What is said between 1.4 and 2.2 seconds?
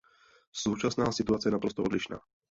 je naprosto odlišná.